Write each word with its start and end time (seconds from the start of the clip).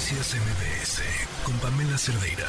Noticias 0.00 0.34
MBS 0.34 1.02
con 1.44 1.54
Pamela 1.58 1.98
Cerdeira. 1.98 2.46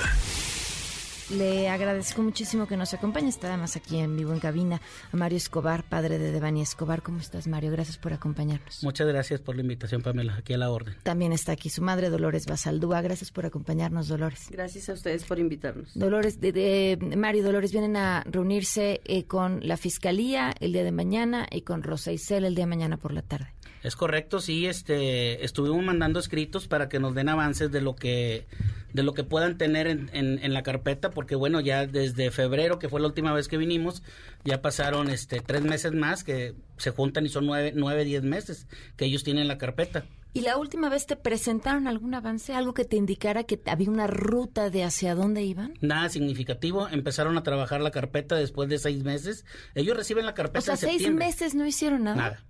Le 1.32 1.68
agradezco 1.68 2.22
muchísimo 2.22 2.66
que 2.66 2.78
nos 2.78 2.94
acompañe. 2.94 3.28
Está 3.28 3.50
además 3.50 3.76
aquí 3.76 3.98
en 3.98 4.16
vivo 4.16 4.32
en 4.32 4.40
cabina 4.40 4.82
a 5.12 5.18
Mario 5.18 5.36
Escobar, 5.36 5.84
padre 5.84 6.18
de 6.18 6.32
Devani 6.32 6.62
Escobar. 6.62 7.02
¿Cómo 7.02 7.20
estás, 7.20 7.48
Mario? 7.48 7.70
Gracias 7.72 7.98
por 7.98 8.14
acompañarnos. 8.14 8.82
Muchas 8.84 9.06
gracias 9.06 9.42
por 9.42 9.56
la 9.56 9.64
invitación, 9.64 10.02
Pamela. 10.02 10.36
Aquí 10.36 10.54
a 10.54 10.58
la 10.58 10.72
orden. 10.72 10.96
También 11.04 11.34
está 11.34 11.52
aquí 11.52 11.70
su 11.70 11.82
madre, 11.82 12.10
Dolores 12.10 12.46
Basaldúa. 12.46 13.02
Gracias 13.02 13.32
por 13.32 13.46
acompañarnos, 13.46 14.08
Dolores. 14.08 14.48
Gracias 14.50 14.88
a 14.88 14.94
ustedes 14.94 15.26
por 15.26 15.38
invitarnos. 15.38 15.92
Dolores, 15.94 16.40
de, 16.40 16.98
Mario 17.18 17.42
y 17.42 17.44
Dolores 17.44 17.74
vienen 17.74 17.98
a 17.98 18.24
reunirse 18.24 19.02
eh, 19.04 19.26
con 19.26 19.60
la 19.68 19.76
Fiscalía 19.76 20.56
el 20.62 20.72
día 20.72 20.86
de 20.86 20.94
mañana 20.94 21.48
y 21.52 21.64
con 21.64 21.84
Rosa 21.84 22.14
Isel 22.14 22.46
el 22.46 22.56
día 22.56 22.64
de 22.64 22.70
mañana 22.70 22.96
por 22.96 23.12
la 23.12 23.24
tarde. 23.24 23.54
Es 23.84 23.96
correcto, 23.96 24.40
sí, 24.40 24.68
este, 24.68 25.44
estuvimos 25.44 25.84
mandando 25.84 26.20
escritos 26.20 26.68
para 26.68 26.88
que 26.88 27.00
nos 27.00 27.16
den 27.16 27.30
avances 27.30 27.72
de 27.72 27.82
lo 27.82 27.96
que, 27.96 28.46
de 28.94 29.04
lo 29.04 29.14
que 29.14 29.24
puedan 29.24 29.58
tener 29.58 29.88
en, 29.88 30.10
en, 30.14 30.54
la 30.54 30.62
carpeta, 30.62 31.10
porque 31.10 31.36
bueno, 31.36 31.62
ya 31.62 31.88
desde 31.88 32.30
febrero, 32.30 32.78
que 32.78 32.90
fue 32.90 33.02
la 33.02 33.08
última 33.08 33.34
vez 33.34 33.48
que 33.48 33.58
vinimos, 33.58 34.04
ya 34.44 34.62
pasaron 34.62 35.10
este 35.10 35.40
tres 35.40 35.64
meses 35.64 35.94
más 35.94 36.24
que 36.24 36.54
se 36.78 36.92
juntan 36.92 37.26
y 37.26 37.30
son 37.30 37.46
nueve, 37.46 37.74
nueve, 37.76 38.04
diez 38.04 38.24
meses 38.24 38.68
que 38.98 39.06
ellos 39.06 39.24
tienen 39.24 39.48
la 39.48 39.58
carpeta. 39.58 40.06
¿Y 40.34 40.42
la 40.42 40.58
última 40.58 40.88
vez 40.88 41.08
te 41.08 41.18
presentaron 41.18 41.88
algún 41.88 42.14
avance, 42.14 42.54
algo 42.54 42.74
que 42.74 42.86
te 42.86 42.96
indicara 42.96 43.44
que 43.44 43.60
había 43.66 43.90
una 43.90 44.08
ruta 44.08 44.70
de 44.70 44.86
hacia 44.86 45.14
dónde 45.14 45.44
iban? 45.44 45.74
Nada 45.82 46.08
significativo. 46.08 46.88
Empezaron 46.88 47.38
a 47.38 47.44
trabajar 47.44 47.82
la 47.82 47.92
carpeta 47.92 48.36
después 48.36 48.70
de 48.70 48.80
seis 48.80 49.04
meses. 49.04 49.44
Ellos 49.76 49.98
reciben 49.98 50.26
la 50.26 50.34
carpeta. 50.34 50.60
O 50.60 50.62
sea, 50.62 50.78
seis 50.78 51.12
meses 51.12 51.54
no 51.54 51.66
hicieron 51.66 52.04
nada. 52.06 52.16
Nada. 52.16 52.46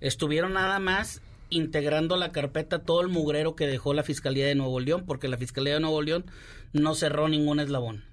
Estuvieron 0.00 0.52
nada 0.52 0.78
más 0.78 1.22
integrando 1.50 2.16
la 2.16 2.30
carpeta 2.30 2.80
todo 2.80 3.00
el 3.00 3.08
mugrero 3.08 3.56
que 3.56 3.66
dejó 3.66 3.94
la 3.94 4.02
Fiscalía 4.02 4.46
de 4.46 4.54
Nuevo 4.54 4.80
León, 4.80 5.04
porque 5.06 5.28
la 5.28 5.38
Fiscalía 5.38 5.74
de 5.74 5.80
Nuevo 5.80 6.02
León 6.02 6.26
no 6.72 6.94
cerró 6.94 7.28
ningún 7.28 7.60
eslabón. 7.60 8.04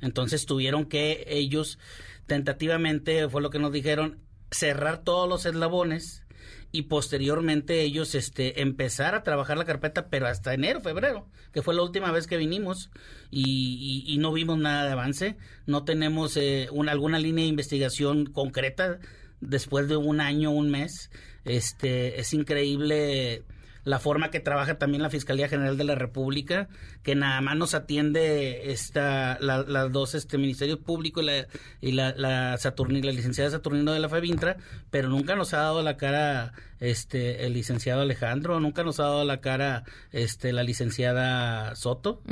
Entonces 0.00 0.46
tuvieron 0.46 0.86
que 0.86 1.24
ellos, 1.28 1.78
tentativamente, 2.26 3.28
fue 3.28 3.42
lo 3.42 3.50
que 3.50 3.58
nos 3.58 3.72
dijeron, 3.72 4.18
cerrar 4.50 5.04
todos 5.04 5.28
los 5.28 5.44
eslabones 5.46 6.24
y 6.72 6.82
posteriormente 6.82 7.82
ellos 7.82 8.14
este 8.14 8.62
empezar 8.62 9.14
a 9.14 9.22
trabajar 9.24 9.58
la 9.58 9.64
carpeta 9.64 10.08
pero 10.08 10.28
hasta 10.28 10.54
enero 10.54 10.80
febrero 10.80 11.28
que 11.52 11.62
fue 11.62 11.74
la 11.74 11.82
última 11.82 12.12
vez 12.12 12.28
que 12.28 12.36
vinimos 12.36 12.90
y, 13.30 14.16
no 14.20 14.32
vimos 14.32 14.56
nada 14.58 14.84
de 14.86 14.92
avance 14.92 15.36
no 15.66 15.84
tenemos 15.84 16.36
eh, 16.36 16.68
una, 16.70 16.92
alguna 16.92 17.18
línea 17.18 17.42
de 17.44 17.50
investigación 17.50 18.26
concreta 18.26 19.00
después 19.40 19.88
de 19.88 19.96
un 19.96 20.20
año, 20.20 20.50
un 20.50 20.70
mes. 20.70 21.10
Este, 21.44 22.20
es 22.20 22.32
increíble 22.34 23.44
la 23.84 23.98
forma 23.98 24.30
que 24.30 24.40
trabaja 24.40 24.78
también 24.78 25.02
la 25.02 25.10
Fiscalía 25.10 25.48
General 25.48 25.76
de 25.76 25.84
la 25.84 25.94
República, 25.94 26.68
que 27.02 27.14
nada 27.14 27.40
más 27.40 27.56
nos 27.56 27.74
atiende 27.74 28.72
esta, 28.72 29.38
las 29.40 29.92
dos 29.92 30.14
este, 30.14 30.38
Ministerios 30.38 30.78
Públicos 30.78 31.22
y 31.22 31.26
la, 31.26 31.46
y 31.80 31.92
la, 31.92 32.14
la, 32.16 32.58
la 32.58 33.12
licenciada 33.12 33.50
Saturnino 33.50 33.92
de 33.92 34.00
la 34.00 34.08
Favintra, 34.08 34.56
pero 34.90 35.08
nunca 35.08 35.34
nos 35.34 35.54
ha 35.54 35.58
dado 35.58 35.82
la 35.82 35.96
cara 35.96 36.52
este, 36.78 37.46
el 37.46 37.54
licenciado 37.54 38.02
Alejandro, 38.02 38.60
nunca 38.60 38.84
nos 38.84 39.00
ha 39.00 39.04
dado 39.04 39.24
la 39.24 39.40
cara 39.40 39.84
este, 40.12 40.52
la 40.52 40.62
licenciada 40.62 41.74
Soto, 41.74 42.22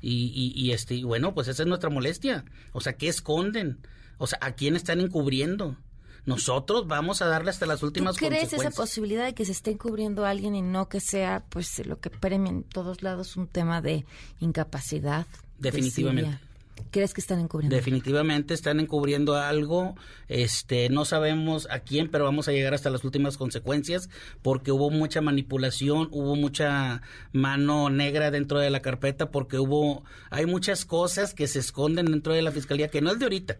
y, 0.00 0.52
y, 0.54 0.72
este, 0.72 0.94
y 0.94 1.04
bueno, 1.04 1.34
pues 1.34 1.48
esa 1.48 1.62
es 1.62 1.68
nuestra 1.68 1.90
molestia. 1.90 2.44
O 2.72 2.80
sea, 2.80 2.94
¿qué 2.94 3.08
esconden? 3.08 3.78
O 4.18 4.26
sea, 4.26 4.38
¿a 4.42 4.52
quién 4.52 4.76
están 4.76 5.00
encubriendo? 5.00 5.76
Nosotros 6.26 6.86
vamos 6.86 7.22
a 7.22 7.26
darle 7.26 7.50
hasta 7.50 7.66
las 7.66 7.82
últimas 7.82 8.16
¿Tú 8.16 8.26
crees 8.26 8.52
esa 8.52 8.70
posibilidad 8.70 9.24
de 9.24 9.34
que 9.34 9.44
se 9.44 9.52
esté 9.52 9.72
encubriendo 9.72 10.24
a 10.24 10.30
alguien 10.30 10.54
y 10.54 10.62
no 10.62 10.88
que 10.88 11.00
sea, 11.00 11.44
pues, 11.48 11.84
lo 11.86 12.00
que 12.00 12.10
premia 12.10 12.50
en 12.50 12.62
todos 12.62 13.02
lados 13.02 13.36
un 13.36 13.46
tema 13.46 13.80
de 13.80 14.04
incapacidad? 14.40 15.26
Definitivamente. 15.58 16.50
¿Crees 16.90 17.14
que 17.14 17.20
están 17.20 17.38
encubriendo? 17.40 17.76
Definitivamente 17.76 18.54
están 18.54 18.80
encubriendo 18.80 19.36
algo. 19.36 19.94
Este, 20.28 20.88
no 20.88 21.04
sabemos 21.04 21.68
a 21.70 21.80
quién, 21.80 22.10
pero 22.10 22.24
vamos 22.24 22.48
a 22.48 22.52
llegar 22.52 22.74
hasta 22.74 22.90
las 22.90 23.04
últimas 23.04 23.36
consecuencias 23.36 24.08
porque 24.42 24.72
hubo 24.72 24.90
mucha 24.90 25.20
manipulación, 25.20 26.08
hubo 26.10 26.36
mucha 26.36 27.02
mano 27.32 27.90
negra 27.90 28.30
dentro 28.30 28.58
de 28.58 28.70
la 28.70 28.80
carpeta 28.80 29.30
porque 29.30 29.58
hubo 29.58 30.04
hay 30.30 30.46
muchas 30.46 30.84
cosas 30.84 31.34
que 31.34 31.46
se 31.46 31.58
esconden 31.58 32.06
dentro 32.06 32.32
de 32.32 32.42
la 32.42 32.50
fiscalía 32.50 32.88
que 32.88 33.00
no 33.00 33.10
es 33.10 33.18
de 33.18 33.26
ahorita. 33.26 33.58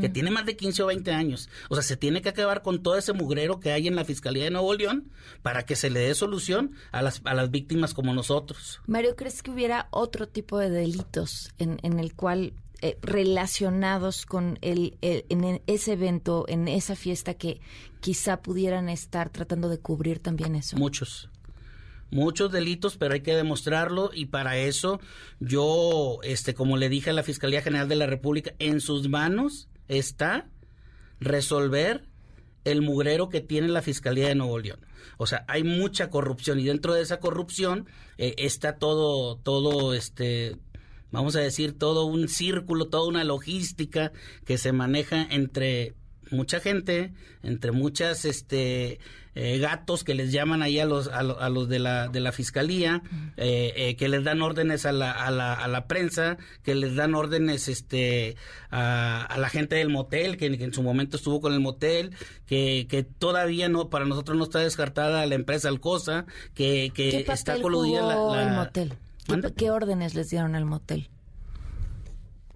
Que 0.00 0.08
tiene 0.08 0.30
más 0.30 0.46
de 0.46 0.56
15 0.56 0.82
o 0.82 0.86
20 0.86 1.10
años. 1.12 1.48
O 1.68 1.74
sea, 1.74 1.82
se 1.82 1.96
tiene 1.96 2.22
que 2.22 2.28
acabar 2.28 2.62
con 2.62 2.82
todo 2.82 2.96
ese 2.96 3.12
mugrero 3.12 3.60
que 3.60 3.72
hay 3.72 3.88
en 3.88 3.96
la 3.96 4.04
Fiscalía 4.04 4.44
de 4.44 4.50
Nuevo 4.50 4.74
León 4.74 5.10
para 5.42 5.64
que 5.64 5.76
se 5.76 5.90
le 5.90 6.00
dé 6.00 6.14
solución 6.14 6.72
a 6.92 7.02
las, 7.02 7.20
a 7.24 7.34
las 7.34 7.50
víctimas 7.50 7.92
como 7.92 8.14
nosotros. 8.14 8.80
Mario, 8.86 9.16
¿crees 9.16 9.42
que 9.42 9.50
hubiera 9.50 9.88
otro 9.90 10.28
tipo 10.28 10.58
de 10.58 10.70
delitos 10.70 11.52
en, 11.58 11.78
en 11.82 11.98
el 11.98 12.14
cual 12.14 12.54
eh, 12.82 12.98
relacionados 13.00 14.26
con 14.26 14.58
el, 14.60 14.98
en 15.00 15.62
ese 15.66 15.94
evento, 15.94 16.44
en 16.46 16.68
esa 16.68 16.94
fiesta 16.94 17.32
que 17.32 17.60
quizá 18.00 18.42
pudieran 18.42 18.90
estar 18.90 19.30
tratando 19.30 19.70
de 19.70 19.78
cubrir 19.78 20.18
también 20.18 20.54
eso? 20.54 20.76
Muchos. 20.76 21.30
Muchos 22.10 22.52
delitos, 22.52 22.96
pero 22.96 23.14
hay 23.14 23.20
que 23.20 23.34
demostrarlo 23.34 24.10
y 24.14 24.26
para 24.26 24.56
eso 24.58 25.00
yo, 25.40 26.18
este, 26.22 26.54
como 26.54 26.76
le 26.76 26.88
dije 26.88 27.10
a 27.10 27.12
la 27.12 27.22
Fiscalía 27.22 27.62
General 27.62 27.88
de 27.88 27.96
la 27.96 28.06
República, 28.06 28.54
en 28.58 28.80
sus 28.80 29.08
manos 29.08 29.68
está 29.88 30.48
resolver 31.18 32.06
el 32.64 32.82
mugrero 32.82 33.28
que 33.28 33.40
tiene 33.40 33.68
la 33.68 33.82
Fiscalía 33.82 34.28
de 34.28 34.34
Nuevo 34.34 34.58
León. 34.58 34.80
O 35.18 35.26
sea, 35.26 35.44
hay 35.48 35.62
mucha 35.62 36.10
corrupción 36.10 36.60
y 36.60 36.64
dentro 36.64 36.94
de 36.94 37.02
esa 37.02 37.20
corrupción 37.20 37.86
eh, 38.18 38.34
está 38.38 38.76
todo, 38.76 39.36
todo, 39.38 39.94
este, 39.94 40.56
vamos 41.10 41.36
a 41.36 41.40
decir, 41.40 41.78
todo 41.78 42.06
un 42.06 42.28
círculo, 42.28 42.88
toda 42.88 43.08
una 43.08 43.24
logística 43.24 44.12
que 44.44 44.58
se 44.58 44.72
maneja 44.72 45.22
entre 45.30 45.94
mucha 46.30 46.60
gente, 46.60 47.12
entre 47.42 47.72
muchas 47.72 48.24
este 48.24 48.98
eh, 49.34 49.58
gatos 49.58 50.02
que 50.02 50.14
les 50.14 50.32
llaman 50.32 50.62
ahí 50.62 50.80
a 50.80 50.86
los 50.86 51.08
a, 51.08 51.22
los 51.22 51.68
de 51.68 51.78
la 51.78 52.08
de 52.08 52.20
la 52.20 52.32
fiscalía, 52.32 53.02
eh, 53.36 53.72
eh, 53.76 53.96
que 53.96 54.08
les 54.08 54.24
dan 54.24 54.40
órdenes 54.40 54.86
a 54.86 54.92
la, 54.92 55.12
a 55.12 55.30
la, 55.30 55.52
a 55.52 55.68
la 55.68 55.86
prensa, 55.86 56.38
que 56.62 56.74
les 56.74 56.94
dan 56.94 57.14
órdenes 57.14 57.68
este 57.68 58.36
a, 58.70 59.36
la 59.38 59.48
gente 59.50 59.76
del 59.76 59.90
motel, 59.90 60.38
que, 60.38 60.46
en 60.46 60.72
su 60.72 60.82
momento 60.82 61.18
estuvo 61.18 61.40
con 61.42 61.52
el 61.52 61.60
motel, 61.60 62.14
que, 62.46 62.86
que 62.88 63.02
todavía 63.02 63.68
no 63.68 63.90
para 63.90 64.06
nosotros 64.06 64.38
no 64.38 64.44
está 64.44 64.60
descartada 64.60 65.26
la 65.26 65.34
empresa 65.34 65.68
Alcosa, 65.68 66.24
que, 66.54 66.90
que 66.94 67.26
está 67.28 67.60
coludida 67.60 68.02
la, 68.02 68.42
el 68.42 68.54
motel. 68.54 68.94
¿Qué, 69.56 69.70
órdenes 69.70 70.14
les 70.14 70.30
dieron 70.30 70.54
al 70.54 70.64
motel? 70.64 71.10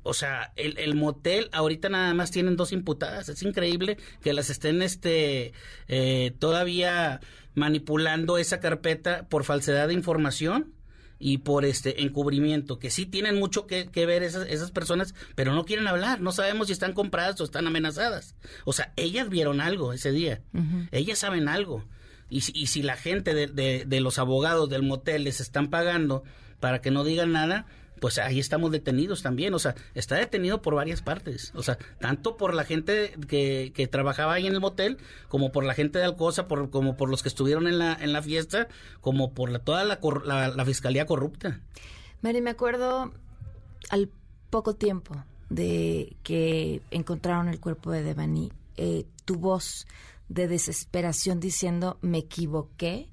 O 0.03 0.15
sea, 0.15 0.53
el, 0.57 0.79
el, 0.79 0.95
motel 0.95 1.49
ahorita 1.53 1.89
nada 1.89 2.15
más 2.15 2.31
tienen 2.31 2.57
dos 2.57 2.73
imputadas. 2.73 3.29
Es 3.29 3.43
increíble 3.43 3.99
que 4.23 4.33
las 4.33 4.51
estén 4.51 4.83
este 4.83 5.53
eh, 5.89 6.33
todavía 6.39 7.21
manipulando 7.55 8.39
esa 8.39 8.61
carpeta 8.61 9.27
por 9.29 9.45
falsedad 9.45 9.89
de 9.89 9.95
información 9.95 10.73
y 11.19 11.39
por 11.39 11.67
este 11.67 12.03
encubrimiento, 12.03 12.79
que 12.79 12.91
sí 12.91 13.05
tienen 13.05 13.39
mucho 13.39 13.67
que, 13.67 13.85
ver 13.95 14.23
esas, 14.23 14.49
esas, 14.49 14.71
personas, 14.71 15.15
pero 15.35 15.55
no 15.55 15.67
quieren 15.67 15.87
hablar, 15.87 16.23
no 16.23 16.33
sabemos 16.33 16.69
si 16.69 16.73
están 16.73 16.95
compradas 16.95 17.39
o 17.43 17.45
están 17.45 17.67
amenazadas. 17.67 18.35
O 18.65 18.73
sea, 18.73 18.95
ellas 18.97 19.29
vieron 19.29 19.61
algo 19.61 19.93
ese 19.93 20.13
día, 20.13 20.41
ellas 20.91 21.19
saben 21.19 21.47
algo. 21.47 21.85
Y, 22.31 22.39
y 22.55 22.69
si 22.69 22.83
la 22.83 22.97
gente 22.97 23.35
de, 23.35 23.49
de, 23.49 23.85
de 23.87 24.01
los 24.01 24.19
abogados 24.19 24.71
del 24.71 24.83
motel 24.83 25.25
les 25.25 25.41
están 25.41 25.69
pagando 25.69 26.23
para 26.59 26.81
que 26.81 26.91
no 26.91 27.05
digan 27.05 27.33
nada, 27.33 27.67
pues 28.01 28.19
ahí 28.19 28.39
estamos 28.41 28.71
detenidos 28.73 29.23
también. 29.23 29.55
O 29.55 29.59
sea, 29.59 29.75
está 29.95 30.17
detenido 30.17 30.63
por 30.63 30.75
varias 30.75 31.03
partes. 31.03 31.53
O 31.55 31.63
sea, 31.63 31.79
tanto 32.01 32.37
por 32.37 32.55
la 32.55 32.65
gente 32.65 33.15
que, 33.29 33.73
que 33.75 33.87
trabajaba 33.87 34.35
ahí 34.35 34.47
en 34.47 34.55
el 34.55 34.61
motel, 34.61 34.99
como 35.29 35.53
por 35.53 35.65
la 35.65 35.75
gente 35.75 35.99
de 35.99 36.07
Alcosa, 36.07 36.49
por, 36.49 36.71
como 36.71 36.97
por 36.97 37.11
los 37.11 37.23
que 37.23 37.29
estuvieron 37.29 37.67
en 37.67 37.79
la, 37.79 37.95
en 37.95 38.13
la 38.13 38.23
fiesta, 38.23 38.69
como 39.01 39.33
por 39.33 39.51
la, 39.51 39.61
toda 39.61 39.85
la, 39.85 39.99
la, 40.49 40.65
fiscalía 40.65 41.07
corrupta. 41.07 41.61
Mary, 42.23 42.41
me 42.41 42.51
acuerdo 42.51 43.13
al 43.91 44.11
poco 44.51 44.75
tiempo 44.75 45.15
de 45.49 46.17
que 46.23 46.83
encontraron 46.91 47.49
el 47.49 47.61
cuerpo 47.61 47.91
de 47.91 48.03
Devani, 48.03 48.53
eh, 48.77 49.05
tu 49.25 49.37
voz 49.37 49.87
de 50.29 50.49
desesperación 50.49 51.41
diciendo 51.41 51.99
me 52.03 52.19
equivoqué 52.19 53.09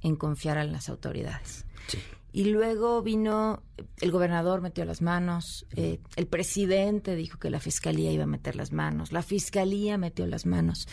en 0.00 0.16
confiar 0.16 0.58
en 0.58 0.72
las 0.72 0.88
autoridades. 0.88 1.64
Sí. 1.86 1.98
Y 2.32 2.44
luego 2.44 3.02
vino, 3.02 3.62
el 4.00 4.10
gobernador 4.10 4.62
metió 4.62 4.86
las 4.86 5.02
manos, 5.02 5.66
eh, 5.76 6.00
el 6.16 6.26
presidente 6.26 7.14
dijo 7.14 7.38
que 7.38 7.50
la 7.50 7.60
fiscalía 7.60 8.10
iba 8.10 8.24
a 8.24 8.26
meter 8.26 8.56
las 8.56 8.72
manos, 8.72 9.12
la 9.12 9.22
fiscalía 9.22 9.98
metió 9.98 10.26
las 10.26 10.46
manos. 10.46 10.88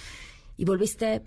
Y 0.58 0.66
volviste, 0.66 1.22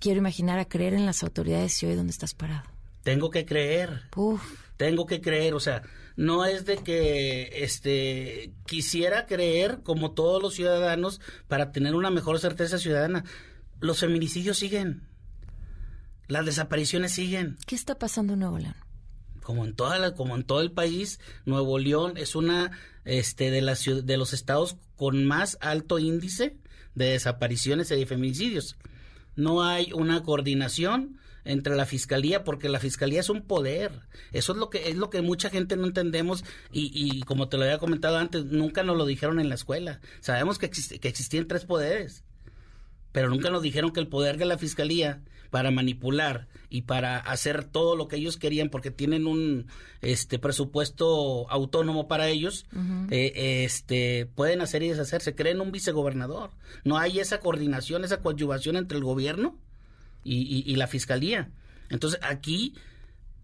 quiero 0.00 0.18
imaginar, 0.18 0.58
a 0.58 0.64
creer 0.64 0.94
en 0.94 1.04
las 1.04 1.22
autoridades 1.22 1.82
y 1.82 1.86
hoy 1.86 1.96
dónde 1.96 2.12
estás 2.12 2.32
parado. 2.32 2.68
Tengo 3.02 3.30
que 3.30 3.44
creer. 3.44 4.04
Tengo 4.78 5.04
que 5.04 5.20
creer, 5.20 5.52
o 5.52 5.60
sea, 5.60 5.82
no 6.16 6.44
es 6.46 6.64
de 6.64 6.78
que 6.78 7.50
este 7.64 8.52
quisiera 8.66 9.26
creer 9.26 9.80
como 9.82 10.12
todos 10.12 10.42
los 10.42 10.54
ciudadanos 10.54 11.20
para 11.48 11.72
tener 11.72 11.94
una 11.94 12.10
mejor 12.10 12.38
certeza 12.38 12.78
ciudadana. 12.78 13.24
Los 13.80 14.00
feminicidios 14.00 14.58
siguen. 14.58 15.02
Las 16.28 16.46
desapariciones 16.46 17.12
siguen. 17.12 17.58
¿Qué 17.66 17.74
está 17.74 17.98
pasando 17.98 18.34
en 18.34 18.40
Nuevo 18.40 18.58
León? 18.58 18.76
Como 19.42 19.64
en 19.64 19.74
toda 19.74 19.98
la, 19.98 20.14
como 20.14 20.34
en 20.36 20.44
todo 20.44 20.60
el 20.60 20.72
país, 20.72 21.20
Nuevo 21.44 21.78
León 21.78 22.14
es 22.16 22.34
una 22.34 22.70
este 23.04 23.50
de 23.50 23.60
las 23.60 23.84
de 23.84 24.16
los 24.16 24.32
estados 24.32 24.76
con 24.96 25.24
más 25.24 25.58
alto 25.60 25.98
índice 25.98 26.56
de 26.94 27.06
desapariciones 27.06 27.90
y 27.90 27.96
de 27.96 28.06
feminicidios. 28.06 28.76
No 29.34 29.62
hay 29.62 29.92
una 29.92 30.22
coordinación 30.22 31.18
entre 31.44 31.74
la 31.74 31.86
fiscalía 31.86 32.44
porque 32.44 32.68
la 32.68 32.78
fiscalía 32.78 33.20
es 33.20 33.28
un 33.28 33.42
poder. 33.42 33.92
Eso 34.32 34.52
es 34.52 34.58
lo 34.58 34.70
que 34.70 34.90
es 34.90 34.96
lo 34.96 35.10
que 35.10 35.22
mucha 35.22 35.50
gente 35.50 35.76
no 35.76 35.86
entendemos 35.86 36.44
y, 36.70 36.92
y 36.94 37.22
como 37.22 37.48
te 37.48 37.56
lo 37.56 37.64
había 37.64 37.78
comentado 37.78 38.18
antes 38.18 38.44
nunca 38.44 38.82
nos 38.82 38.96
lo 38.96 39.06
dijeron 39.06 39.40
en 39.40 39.48
la 39.48 39.56
escuela. 39.56 40.00
Sabemos 40.20 40.58
que, 40.58 40.70
que 40.70 41.08
existían 41.08 41.48
tres 41.48 41.64
poderes 41.64 42.24
pero 43.12 43.28
nunca 43.28 43.50
nos 43.50 43.62
dijeron 43.62 43.92
que 43.92 44.00
el 44.00 44.08
poder 44.08 44.38
de 44.38 44.46
la 44.46 44.58
fiscalía 44.58 45.22
para 45.52 45.70
manipular 45.70 46.48
y 46.70 46.82
para 46.82 47.18
hacer 47.18 47.64
todo 47.64 47.94
lo 47.94 48.08
que 48.08 48.16
ellos 48.16 48.38
querían 48.38 48.70
porque 48.70 48.90
tienen 48.90 49.26
un 49.26 49.66
este 50.00 50.38
presupuesto 50.38 51.48
autónomo 51.50 52.08
para 52.08 52.28
ellos 52.28 52.64
eh, 53.10 53.64
este 53.64 54.26
pueden 54.34 54.62
hacer 54.62 54.82
y 54.82 54.88
deshacer. 54.88 55.20
Se 55.20 55.34
creen 55.34 55.60
un 55.60 55.70
vicegobernador. 55.70 56.52
No 56.84 56.96
hay 56.96 57.20
esa 57.20 57.38
coordinación 57.40 58.02
esa 58.02 58.22
coadyuvación 58.22 58.76
entre 58.76 58.96
el 58.96 59.04
gobierno 59.04 59.58
y, 60.24 60.64
y 60.66 60.76
la 60.76 60.86
fiscalía. 60.86 61.50
Entonces 61.90 62.18
aquí 62.22 62.74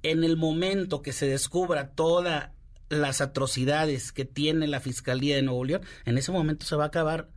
en 0.03 0.25
el 0.25 0.39
momento 0.39 1.03
que 1.03 1.13
se 1.13 1.27
descubra 1.27 1.91
todas 1.91 2.53
las 2.89 3.21
atrocidades 3.21 4.13
que 4.13 4.25
tiene 4.25 4.67
la 4.67 4.81
fiscalía 4.81 5.37
de 5.37 5.43
Nuevo 5.43 5.63
León 5.65 5.83
en 6.07 6.17
ese 6.17 6.33
momento 6.33 6.65
se 6.65 6.75
va 6.75 6.85
a 6.85 6.87
acabar 6.87 7.29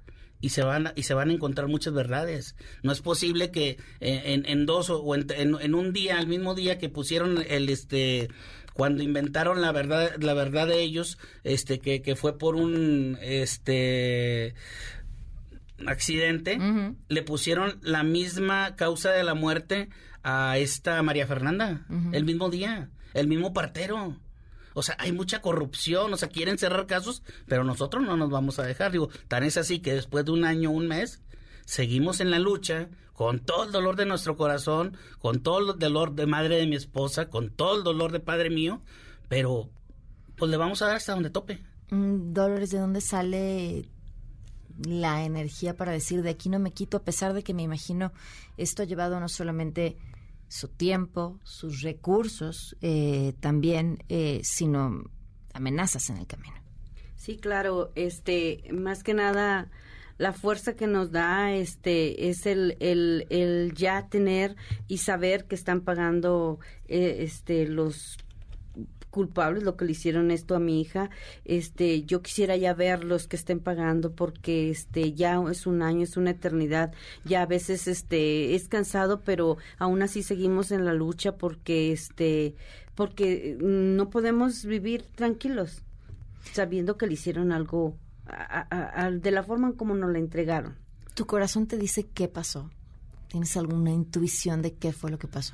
y 0.41 0.49
se 0.49 0.63
van 0.63 0.91
y 0.95 1.03
se 1.03 1.13
van 1.13 1.29
a 1.29 1.33
encontrar 1.33 1.67
muchas 1.67 1.93
verdades. 1.93 2.55
No 2.83 2.91
es 2.91 3.01
posible 3.01 3.51
que 3.51 3.77
eh, 3.99 4.21
en, 4.25 4.45
en, 4.45 4.65
dos 4.65 4.89
o 4.89 5.15
en, 5.15 5.27
en, 5.29 5.75
un 5.75 5.93
día, 5.93 6.17
al 6.17 6.27
mismo 6.27 6.55
día 6.55 6.77
que 6.77 6.89
pusieron 6.89 7.43
el 7.47 7.69
este 7.69 8.29
cuando 8.73 9.03
inventaron 9.03 9.61
la 9.61 9.71
verdad 9.71 10.15
la 10.19 10.33
verdad 10.33 10.67
de 10.67 10.81
ellos, 10.81 11.17
este 11.43 11.79
que, 11.79 12.01
que 12.01 12.15
fue 12.15 12.37
por 12.37 12.55
un 12.55 13.17
este 13.21 14.55
accidente, 15.85 16.57
le 17.07 17.21
pusieron 17.23 17.79
la 17.81 18.03
misma 18.03 18.75
causa 18.75 19.11
de 19.11 19.23
la 19.23 19.33
muerte 19.33 19.89
a 20.23 20.57
esta 20.57 21.01
María 21.01 21.27
Fernanda, 21.27 21.85
el 22.11 22.23
mismo 22.25 22.49
día, 22.49 22.89
el 23.13 23.27
mismo 23.27 23.53
partero. 23.53 24.17
O 24.73 24.83
sea, 24.83 24.95
hay 24.99 25.11
mucha 25.11 25.41
corrupción, 25.41 26.13
o 26.13 26.17
sea, 26.17 26.29
quieren 26.29 26.57
cerrar 26.57 26.87
casos, 26.87 27.23
pero 27.47 27.63
nosotros 27.63 28.03
no 28.03 28.17
nos 28.17 28.29
vamos 28.29 28.59
a 28.59 28.63
dejar. 28.63 28.91
Digo, 28.91 29.09
tan 29.27 29.43
es 29.43 29.57
así 29.57 29.79
que 29.79 29.93
después 29.93 30.25
de 30.25 30.31
un 30.31 30.45
año, 30.45 30.71
un 30.71 30.87
mes, 30.87 31.21
seguimos 31.65 32.19
en 32.19 32.31
la 32.31 32.39
lucha 32.39 32.89
con 33.13 33.39
todo 33.39 33.65
el 33.65 33.71
dolor 33.71 33.95
de 33.95 34.05
nuestro 34.05 34.35
corazón, 34.35 34.97
con 35.19 35.41
todo 35.41 35.73
el 35.73 35.79
dolor 35.79 36.15
de 36.15 36.25
madre 36.25 36.57
de 36.57 36.67
mi 36.67 36.75
esposa, 36.75 37.29
con 37.29 37.49
todo 37.49 37.77
el 37.77 37.83
dolor 37.83 38.11
de 38.11 38.19
padre 38.19 38.49
mío, 38.49 38.81
pero 39.29 39.69
pues 40.35 40.49
le 40.49 40.57
vamos 40.57 40.81
a 40.81 40.87
dar 40.87 40.95
hasta 40.95 41.13
donde 41.13 41.29
tope. 41.29 41.63
Mm, 41.91 42.33
Dolores, 42.33 42.71
¿de 42.71 42.79
dónde 42.79 43.01
sale 43.01 43.89
la 44.83 45.23
energía 45.23 45.75
para 45.75 45.91
decir 45.91 46.23
de 46.23 46.31
aquí 46.31 46.49
no 46.49 46.59
me 46.59 46.71
quito, 46.71 46.97
a 46.97 47.03
pesar 47.03 47.33
de 47.33 47.43
que 47.43 47.53
me 47.53 47.61
imagino 47.61 48.11
esto 48.57 48.81
ha 48.81 48.85
llevado 48.85 49.19
no 49.19 49.29
solamente 49.29 49.97
su 50.51 50.67
tiempo, 50.67 51.39
sus 51.45 51.81
recursos 51.81 52.75
eh, 52.81 53.33
también, 53.39 54.03
eh, 54.09 54.41
sino 54.43 55.09
amenazas 55.53 56.09
en 56.09 56.17
el 56.17 56.27
camino. 56.27 56.55
Sí, 57.15 57.37
claro, 57.37 57.93
este, 57.95 58.63
más 58.73 59.01
que 59.01 59.13
nada 59.13 59.71
la 60.17 60.33
fuerza 60.33 60.75
que 60.75 60.87
nos 60.87 61.11
da 61.11 61.53
este 61.53 62.27
es 62.27 62.45
el, 62.45 62.75
el, 62.81 63.27
el 63.29 63.73
ya 63.75 64.09
tener 64.09 64.57
y 64.89 64.97
saber 64.97 65.45
que 65.45 65.55
están 65.55 65.81
pagando 65.81 66.59
eh, 66.89 67.19
este 67.19 67.65
los 67.65 68.17
culpables 69.11 69.63
lo 69.63 69.75
que 69.75 69.85
le 69.85 69.91
hicieron 69.91 70.31
esto 70.31 70.55
a 70.55 70.59
mi 70.59 70.81
hija. 70.81 71.11
Este 71.45 72.03
yo 72.03 72.21
quisiera 72.21 72.55
ya 72.57 72.73
ver 72.73 73.03
los 73.03 73.27
que 73.27 73.35
estén 73.35 73.59
pagando 73.59 74.13
porque 74.13 74.71
este 74.71 75.13
ya 75.13 75.39
es 75.51 75.67
un 75.67 75.83
año 75.83 76.03
es 76.03 76.17
una 76.17 76.31
eternidad. 76.31 76.93
Ya 77.23 77.43
a 77.43 77.45
veces 77.45 77.87
este 77.87 78.55
es 78.55 78.67
cansado 78.67 79.21
pero 79.21 79.57
aún 79.77 80.01
así 80.01 80.23
seguimos 80.23 80.71
en 80.71 80.85
la 80.85 80.93
lucha 80.93 81.37
porque 81.37 81.91
este 81.91 82.55
porque 82.95 83.57
no 83.59 84.09
podemos 84.09 84.65
vivir 84.65 85.03
tranquilos 85.15 85.83
sabiendo 86.53 86.97
que 86.97 87.07
le 87.07 87.13
hicieron 87.13 87.51
algo 87.51 87.95
de 89.11 89.31
la 89.31 89.43
forma 89.43 89.67
en 89.67 89.73
como 89.73 89.93
nos 89.93 90.11
la 90.11 90.19
entregaron. 90.19 90.75
Tu 91.13 91.25
corazón 91.25 91.67
te 91.67 91.77
dice 91.77 92.07
qué 92.13 92.27
pasó 92.27 92.69
tienes 93.27 93.55
alguna 93.55 93.91
intuición 93.91 94.61
de 94.61 94.73
qué 94.73 94.91
fue 94.91 95.09
lo 95.09 95.17
que 95.17 95.27
pasó 95.27 95.53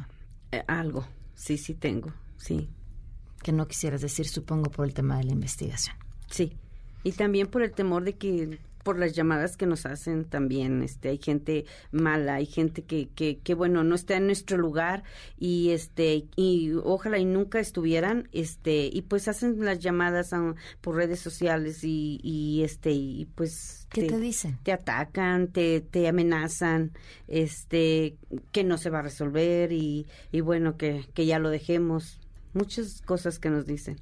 eh, 0.51 0.63
algo. 0.67 1.05
Sí 1.35 1.57
sí 1.57 1.73
tengo 1.73 2.13
sí 2.37 2.69
que 3.41 3.51
no 3.51 3.67
quisieras 3.67 4.01
decir, 4.01 4.27
supongo, 4.27 4.69
por 4.69 4.85
el 4.85 4.93
tema 4.93 5.17
de 5.17 5.25
la 5.25 5.31
investigación. 5.31 5.95
Sí, 6.29 6.53
y 7.03 7.13
también 7.13 7.47
por 7.47 7.61
el 7.61 7.71
temor 7.71 8.03
de 8.03 8.13
que 8.13 8.59
por 8.87 8.99
las 8.99 9.11
llamadas 9.11 9.57
que 9.57 9.65
nos 9.65 9.85
hacen 9.85 10.23
también 10.23 10.81
este 10.81 11.09
hay 11.09 11.17
gente 11.17 11.65
mala 11.91 12.35
hay 12.35 12.45
gente 12.45 12.83
que, 12.83 13.09
que, 13.09 13.37
que 13.39 13.53
bueno 13.53 13.83
no 13.83 13.95
está 13.95 14.15
en 14.15 14.27
nuestro 14.27 14.57
lugar 14.57 15.03
y 15.37 15.71
este 15.71 16.23
y 16.37 16.71
ojalá 16.85 17.17
y 17.17 17.25
nunca 17.25 17.59
estuvieran 17.59 18.29
este 18.31 18.89
y 18.89 19.01
pues 19.01 19.27
hacen 19.27 19.59
las 19.65 19.79
llamadas 19.79 20.31
por 20.79 20.95
redes 20.95 21.19
sociales 21.19 21.83
y, 21.83 22.21
y 22.23 22.63
este 22.63 22.91
y 22.91 23.27
pues 23.35 23.87
qué 23.89 24.03
te, 24.03 24.19
dicen 24.19 24.57
te 24.63 24.71
atacan 24.71 25.49
te, 25.49 25.81
te 25.81 26.07
amenazan 26.07 26.93
este 27.27 28.15
que 28.53 28.63
no 28.63 28.77
se 28.77 28.89
va 28.89 28.99
a 28.99 29.01
resolver 29.01 29.73
y, 29.73 30.07
y 30.31 30.39
bueno 30.39 30.77
que, 30.77 31.03
que 31.13 31.25
ya 31.25 31.39
lo 31.39 31.49
dejemos 31.49 32.21
muchas 32.57 33.01
cosas 33.01 33.39
que 33.39 33.49
nos 33.49 33.65
dicen. 33.65 33.99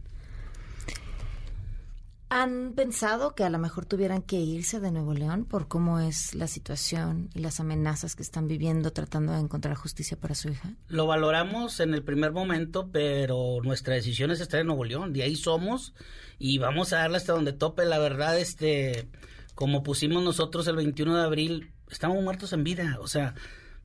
¿Han 2.29 2.73
pensado 2.73 3.35
que 3.35 3.43
a 3.43 3.49
lo 3.49 3.59
mejor 3.59 3.85
tuvieran 3.85 4.23
que 4.23 4.37
irse 4.37 4.79
de 4.79 4.91
Nuevo 4.91 5.13
León 5.13 5.45
por 5.45 5.67
cómo 5.67 5.99
es 5.99 6.33
la 6.33 6.47
situación 6.47 7.29
y 7.35 7.39
las 7.39 7.59
amenazas 7.59 8.15
que 8.15 8.23
están 8.23 8.47
viviendo 8.47 8.91
tratando 8.91 9.31
de 9.33 9.39
encontrar 9.39 9.75
justicia 9.75 10.17
para 10.17 10.33
su 10.33 10.49
hija? 10.49 10.73
Lo 10.87 11.05
valoramos 11.05 11.79
en 11.79 11.93
el 11.93 12.03
primer 12.03 12.31
momento, 12.31 12.89
pero 12.91 13.59
nuestra 13.63 13.93
decisión 13.93 14.31
es 14.31 14.41
estar 14.41 14.59
en 14.59 14.67
Nuevo 14.67 14.83
León. 14.85 15.13
De 15.13 15.21
ahí 15.21 15.35
somos 15.35 15.93
y 16.39 16.57
vamos 16.57 16.93
a 16.93 16.97
darle 16.97 17.17
hasta 17.17 17.33
donde 17.33 17.53
tope. 17.53 17.85
La 17.85 17.99
verdad, 17.99 18.37
este, 18.39 19.07
como 19.53 19.83
pusimos 19.83 20.23
nosotros 20.23 20.67
el 20.67 20.77
21 20.77 21.15
de 21.15 21.23
abril, 21.23 21.71
estamos 21.91 22.21
muertos 22.23 22.53
en 22.53 22.63
vida. 22.63 22.97
O 22.99 23.07
sea, 23.07 23.35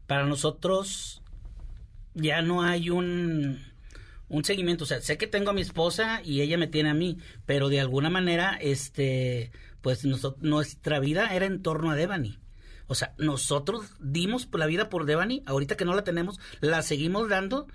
para 0.07 0.25
nosotros 0.25 1.23
ya 2.15 2.41
no 2.41 2.63
hay 2.63 2.91
un 2.91 3.70
un 4.31 4.45
seguimiento, 4.45 4.85
o 4.85 4.87
sea, 4.87 5.01
sé 5.03 5.19
que 5.19 5.27
tengo 5.27 5.51
a 5.51 5.53
mi 5.53 5.61
esposa 5.61 6.23
y 6.25 6.41
ella 6.41 6.57
me 6.57 6.69
tiene 6.69 6.89
a 6.89 6.95
mí, 6.95 7.19
pero 7.47 7.69
de 7.69 7.81
alguna 7.81 8.09
manera, 8.09 8.57
este, 8.61 9.51
pues 9.83 10.05
nuestra 10.05 11.01
vida 11.01 11.35
era 11.35 11.47
en 11.47 11.63
torno 11.63 11.91
a 11.91 11.97
Devani. 11.97 12.39
O 12.87 12.95
sea, 12.95 13.13
nosotros 13.19 13.87
dimos 14.01 14.49
la 14.53 14.67
vida 14.67 14.89
por 14.89 15.05
Devani, 15.05 15.43
ahorita 15.47 15.77
que 15.77 15.85
no 15.85 15.95
la 15.95 16.05
tenemos, 16.05 16.39
la 16.61 16.83
seguimos 16.83 17.29
dando 17.29 17.67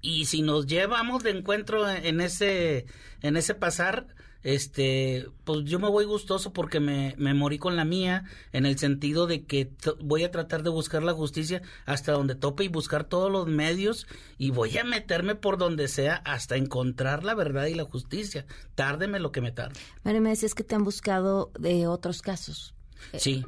y 0.00 0.24
si 0.24 0.42
nos 0.42 0.66
llevamos 0.66 1.22
de 1.22 1.30
encuentro 1.30 1.88
en 1.88 2.20
ese 2.20 2.86
en 3.22 3.36
ese 3.36 3.54
pasar, 3.54 4.06
este, 4.44 5.26
pues 5.44 5.64
yo 5.64 5.78
me 5.78 5.88
voy 5.88 6.04
gustoso 6.04 6.52
porque 6.52 6.78
me, 6.78 7.14
me 7.18 7.34
morí 7.34 7.58
con 7.58 7.76
la 7.76 7.84
mía, 7.84 8.24
en 8.52 8.66
el 8.66 8.78
sentido 8.78 9.26
de 9.26 9.44
que 9.44 9.72
voy 10.00 10.22
a 10.22 10.30
tratar 10.30 10.62
de 10.62 10.70
buscar 10.70 11.02
la 11.02 11.14
justicia 11.14 11.62
hasta 11.86 12.12
donde 12.12 12.34
tope 12.34 12.64
y 12.64 12.68
buscar 12.68 13.04
todos 13.04 13.32
los 13.32 13.46
medios 13.46 14.06
y 14.38 14.50
voy 14.50 14.76
a 14.78 14.84
meterme 14.84 15.34
por 15.34 15.58
donde 15.58 15.88
sea 15.88 16.16
hasta 16.24 16.56
encontrar 16.56 17.24
la 17.24 17.34
verdad 17.34 17.66
y 17.66 17.74
la 17.74 17.84
justicia. 17.84 18.46
Tárdeme 18.74 19.18
lo 19.18 19.32
que 19.32 19.40
me 19.40 19.50
tarde. 19.50 19.80
María, 20.04 20.20
me 20.20 20.30
decías 20.30 20.54
que 20.54 20.62
te 20.62 20.74
han 20.74 20.84
buscado 20.84 21.50
de 21.58 21.86
otros 21.86 22.22
casos. 22.22 22.74
Sí. 23.16 23.44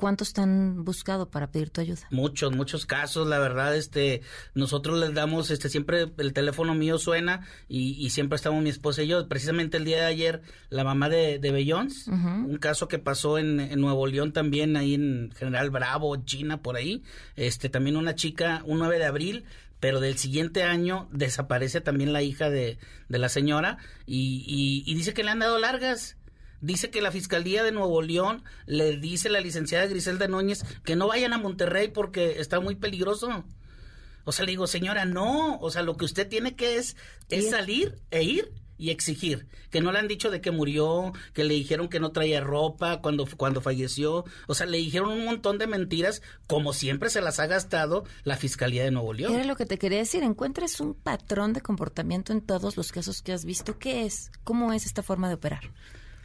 ¿Cuántos 0.00 0.32
te 0.32 0.40
han 0.40 0.82
buscado 0.82 1.28
para 1.28 1.50
pedir 1.50 1.68
tu 1.68 1.82
ayuda? 1.82 2.00
Muchos, 2.10 2.56
muchos 2.56 2.86
casos, 2.86 3.28
la 3.28 3.38
verdad, 3.38 3.76
este, 3.76 4.22
nosotros 4.54 4.98
les 4.98 5.12
damos, 5.12 5.50
este, 5.50 5.68
siempre 5.68 6.10
el 6.16 6.32
teléfono 6.32 6.74
mío 6.74 6.96
suena 6.96 7.46
y, 7.68 8.08
siempre 8.08 8.36
estamos 8.36 8.62
mi 8.62 8.70
esposa 8.70 9.02
y 9.02 9.08
yo. 9.08 9.28
Precisamente 9.28 9.76
el 9.76 9.84
día 9.84 9.98
de 9.98 10.06
ayer, 10.06 10.40
la 10.70 10.84
mamá 10.84 11.10
de, 11.10 11.38
de 11.38 11.52
Bellons, 11.52 12.08
un 12.08 12.56
caso 12.56 12.88
que 12.88 12.98
pasó 12.98 13.36
en, 13.36 13.60
en, 13.60 13.78
Nuevo 13.78 14.06
León 14.06 14.32
también, 14.32 14.78
ahí 14.78 14.94
en 14.94 15.32
General 15.36 15.68
Bravo, 15.68 16.16
China, 16.24 16.62
por 16.62 16.76
ahí, 16.76 17.02
este, 17.36 17.68
también 17.68 17.98
una 17.98 18.14
chica, 18.14 18.62
un 18.64 18.78
9 18.78 18.98
de 18.98 19.04
abril, 19.04 19.44
pero 19.80 20.00
del 20.00 20.16
siguiente 20.16 20.62
año 20.62 21.08
desaparece 21.12 21.82
también 21.82 22.14
la 22.14 22.22
hija 22.22 22.48
de, 22.48 22.78
de 23.10 23.18
la 23.18 23.28
señora 23.28 23.76
y, 24.06 24.44
y, 24.46 24.90
y 24.90 24.94
dice 24.94 25.12
que 25.12 25.24
le 25.24 25.30
han 25.30 25.40
dado 25.40 25.58
largas 25.58 26.16
Dice 26.60 26.90
que 26.90 27.00
la 27.00 27.10
Fiscalía 27.10 27.62
de 27.62 27.72
Nuevo 27.72 28.02
León 28.02 28.44
le 28.66 28.96
dice 28.96 29.28
a 29.28 29.32
la 29.32 29.40
licenciada 29.40 29.86
Griselda 29.86 30.28
Núñez 30.28 30.64
que 30.84 30.96
no 30.96 31.08
vayan 31.08 31.32
a 31.32 31.38
Monterrey 31.38 31.88
porque 31.88 32.40
está 32.40 32.60
muy 32.60 32.74
peligroso. 32.74 33.44
O 34.24 34.32
sea, 34.32 34.44
le 34.44 34.52
digo, 34.52 34.66
señora, 34.66 35.04
no. 35.06 35.58
O 35.60 35.70
sea, 35.70 35.82
lo 35.82 35.96
que 35.96 36.04
usted 36.04 36.28
tiene 36.28 36.54
que 36.54 36.76
es, 36.76 36.96
es 37.30 37.50
salir 37.50 37.96
e 38.10 38.22
ir 38.22 38.52
y 38.80 38.90
exigir. 38.90 39.46
Que 39.70 39.80
no 39.80 39.92
le 39.92 39.98
han 39.98 40.08
dicho 40.08 40.30
de 40.30 40.40
que 40.40 40.50
murió, 40.50 41.12
que 41.34 41.44
le 41.44 41.54
dijeron 41.54 41.88
que 41.88 42.00
no 42.00 42.12
traía 42.12 42.40
ropa 42.40 43.00
cuando, 43.00 43.26
cuando 43.36 43.60
falleció. 43.60 44.24
O 44.46 44.54
sea, 44.54 44.66
le 44.66 44.78
dijeron 44.78 45.10
un 45.10 45.24
montón 45.24 45.58
de 45.58 45.66
mentiras, 45.66 46.22
como 46.46 46.72
siempre 46.72 47.10
se 47.10 47.20
las 47.20 47.40
ha 47.40 47.46
gastado 47.46 48.04
la 48.24 48.36
Fiscalía 48.36 48.84
de 48.84 48.90
Nuevo 48.90 49.12
León. 49.12 49.34
Era 49.34 49.44
lo 49.44 49.56
que 49.56 49.66
te 49.66 49.78
quería 49.78 49.98
decir. 49.98 50.22
Encuentras 50.22 50.80
un 50.80 50.94
patrón 50.94 51.52
de 51.52 51.60
comportamiento 51.60 52.32
en 52.32 52.40
todos 52.40 52.76
los 52.76 52.90
casos 52.90 53.22
que 53.22 53.32
has 53.32 53.44
visto. 53.44 53.78
¿Qué 53.78 54.04
es? 54.06 54.30
¿Cómo 54.44 54.72
es 54.72 54.86
esta 54.86 55.02
forma 55.02 55.28
de 55.28 55.34
operar? 55.34 55.72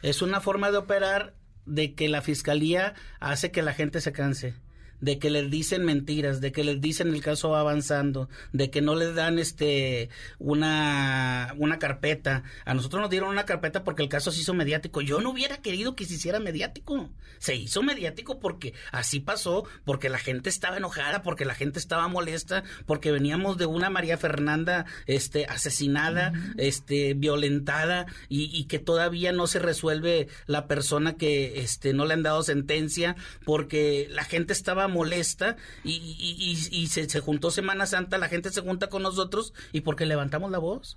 Es 0.06 0.22
una 0.22 0.40
forma 0.40 0.70
de 0.70 0.76
operar 0.76 1.34
de 1.64 1.96
que 1.96 2.08
la 2.08 2.22
Fiscalía 2.22 2.94
hace 3.18 3.50
que 3.50 3.60
la 3.60 3.72
gente 3.72 4.00
se 4.00 4.12
canse 4.12 4.54
de 5.00 5.18
que 5.18 5.30
les 5.30 5.50
dicen 5.50 5.84
mentiras, 5.84 6.40
de 6.40 6.52
que 6.52 6.64
les 6.64 6.80
dicen 6.80 7.08
el 7.08 7.22
caso 7.22 7.50
va 7.50 7.60
avanzando, 7.60 8.28
de 8.52 8.70
que 8.70 8.80
no 8.80 8.94
les 8.94 9.14
dan 9.14 9.38
este 9.38 10.08
una 10.38 11.54
una 11.58 11.78
carpeta. 11.78 12.42
A 12.64 12.74
nosotros 12.74 13.00
nos 13.00 13.10
dieron 13.10 13.30
una 13.30 13.44
carpeta 13.44 13.84
porque 13.84 14.02
el 14.02 14.08
caso 14.08 14.30
se 14.32 14.40
hizo 14.40 14.54
mediático. 14.54 15.00
Yo 15.00 15.20
no 15.20 15.30
hubiera 15.30 15.58
querido 15.58 15.94
que 15.94 16.04
se 16.04 16.14
hiciera 16.14 16.40
mediático. 16.40 17.10
Se 17.38 17.54
hizo 17.54 17.82
mediático 17.82 18.40
porque 18.40 18.74
así 18.92 19.20
pasó, 19.20 19.64
porque 19.84 20.08
la 20.08 20.18
gente 20.18 20.48
estaba 20.48 20.78
enojada, 20.78 21.22
porque 21.22 21.44
la 21.44 21.54
gente 21.54 21.78
estaba 21.78 22.08
molesta, 22.08 22.64
porque 22.86 23.12
veníamos 23.12 23.58
de 23.58 23.66
una 23.66 23.90
María 23.90 24.16
Fernanda 24.16 24.86
este 25.06 25.46
asesinada, 25.46 26.32
este 26.56 27.14
violentada 27.14 28.06
y, 28.28 28.44
y 28.56 28.64
que 28.64 28.78
todavía 28.78 29.32
no 29.32 29.46
se 29.46 29.58
resuelve 29.58 30.28
la 30.46 30.66
persona 30.66 31.16
que 31.16 31.60
este 31.60 31.92
no 31.92 32.06
le 32.06 32.14
han 32.14 32.22
dado 32.22 32.42
sentencia 32.42 33.16
porque 33.44 34.08
la 34.10 34.24
gente 34.24 34.52
estaba 34.52 34.85
molesta 34.88 35.56
y, 35.84 36.86
se, 36.88 37.20
juntó 37.20 37.50
Semana 37.50 37.86
Santa, 37.86 38.18
la 38.18 38.28
gente 38.28 38.50
se 38.50 38.60
junta 38.60 38.88
con 38.88 39.02
nosotros 39.02 39.52
y 39.72 39.80
porque 39.82 40.06
levantamos 40.06 40.50
la 40.50 40.58
voz. 40.58 40.96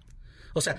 O 0.53 0.61
sea, 0.61 0.77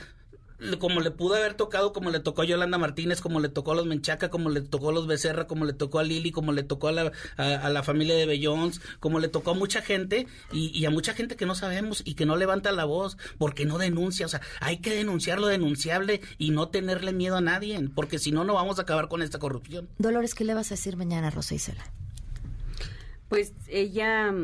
como 0.79 1.01
le 1.01 1.11
pudo 1.11 1.37
haber 1.37 1.55
tocado, 1.55 1.93
como 1.93 2.11
le 2.11 2.21
tocó 2.21 2.43
a 2.43 2.45
Yolanda 2.45 2.79
Martínez, 2.79 3.21
como 3.21 3.41
le 3.41 3.49
tocó 3.49 3.73
a 3.73 3.75
los 3.75 3.87
Menchaca, 3.87 4.29
como 4.31 4.51
le 4.51 4.61
tocó 4.61 4.91
a 4.91 4.93
los 4.93 5.07
Becerra, 5.07 5.47
como 5.47 5.65
le 5.65 5.73
tocó 5.73 5.99
a 5.99 6.03
Lili, 6.03 6.33
como 6.33 6.53
le 6.53 6.63
tocó 6.63 6.89
a 6.89 6.93
la, 6.93 7.13
a, 7.37 7.71
la 7.71 7.83
familia 7.83 8.15
de 8.15 8.27
Bellons, 8.27 8.81
como 9.01 9.21
le 9.21 9.29
tocó 9.29 9.53
a 9.53 9.55
mucha 9.55 9.83
gente 9.83 10.27
y, 10.53 10.79
y, 10.79 10.85
a 10.85 10.91
mucha 10.91 11.15
gente 11.15 11.37
que 11.37 11.47
no 11.47 11.55
sabemos 11.55 12.03
y 12.05 12.15
que 12.15 12.27
no 12.27 12.37
levanta 12.37 12.73
la 12.73 12.85
voz 12.85 13.17
porque 13.39 13.65
no 13.65 13.79
denuncia. 13.79 14.27
O 14.27 14.29
sea, 14.29 14.41
hay 14.61 14.79
que 14.79 14.95
denunciar 14.95 15.41
lo 15.41 15.47
denunciable 15.47 16.21
y 16.39 16.51
no 16.51 16.69
tenerle 16.69 17.13
miedo 17.13 17.37
a 17.37 17.41
nadie, 17.41 17.81
porque 17.95 18.19
si 18.19 18.31
no, 18.33 18.45
no 18.45 18.55
vamos 18.55 18.79
a 18.79 18.83
acabar 18.83 19.09
con 19.09 19.23
esta 19.23 19.39
corrupción. 19.39 19.89
Dolores, 19.99 20.35
¿qué 20.35 20.45
le 20.45 20.55
vas 20.55 20.71
a 20.71 20.75
decir 20.75 20.97
mañana 20.97 21.29
a 21.29 21.31
Rosa 21.31 21.55
Isela? 21.55 21.85
Pues 23.31 23.55
ella, 23.69 24.35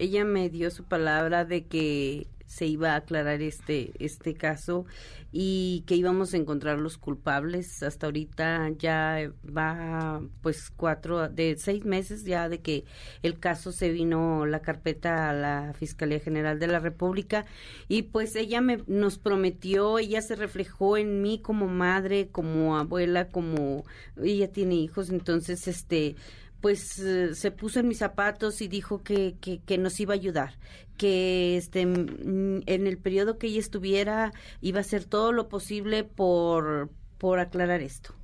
ella 0.00 0.24
me 0.24 0.50
dio 0.50 0.68
su 0.72 0.82
palabra 0.82 1.44
de 1.44 1.66
que 1.66 2.26
se 2.46 2.66
iba 2.66 2.92
a 2.92 2.96
aclarar 2.96 3.40
este, 3.42 3.92
este 4.00 4.34
caso 4.34 4.86
y 5.30 5.84
que 5.86 5.94
íbamos 5.94 6.34
a 6.34 6.38
encontrar 6.38 6.80
los 6.80 6.98
culpables. 6.98 7.84
Hasta 7.84 8.06
ahorita 8.06 8.70
ya 8.76 9.30
va 9.46 10.20
pues 10.42 10.70
cuatro, 10.70 11.28
de 11.28 11.54
seis 11.58 11.84
meses 11.84 12.24
ya 12.24 12.48
de 12.48 12.60
que 12.60 12.84
el 13.22 13.38
caso 13.38 13.70
se 13.70 13.92
vino 13.92 14.46
la 14.46 14.62
carpeta 14.62 15.30
a 15.30 15.32
la 15.32 15.72
Fiscalía 15.72 16.18
General 16.18 16.58
de 16.58 16.66
la 16.66 16.80
República 16.80 17.46
y 17.86 18.02
pues 18.02 18.34
ella 18.34 18.60
me, 18.60 18.82
nos 18.88 19.16
prometió, 19.16 20.00
ella 20.00 20.22
se 20.22 20.34
reflejó 20.34 20.96
en 20.96 21.22
mí 21.22 21.40
como 21.40 21.68
madre, 21.68 22.30
como 22.32 22.76
abuela, 22.76 23.28
como 23.28 23.84
ella 24.20 24.50
tiene 24.50 24.74
hijos, 24.74 25.10
entonces 25.10 25.68
este 25.68 26.16
pues 26.64 26.98
eh, 26.98 27.34
se 27.34 27.50
puso 27.50 27.80
en 27.80 27.88
mis 27.88 27.98
zapatos 27.98 28.62
y 28.62 28.68
dijo 28.68 29.02
que, 29.02 29.36
nos 29.78 30.00
iba 30.00 30.14
a 30.14 30.16
ayudar, 30.16 30.54
que 30.96 31.58
este 31.58 31.82
en 31.82 32.62
el 32.66 32.96
periodo 32.96 33.36
que 33.36 33.48
ella 33.48 33.60
estuviera 33.60 34.32
iba 34.62 34.78
a 34.78 34.80
hacer 34.80 35.04
todo 35.04 35.32
lo 35.32 35.50
posible 35.50 36.04
por, 36.04 36.88
por 37.18 37.38
aclarar 37.38 37.82
esto. 37.82 38.14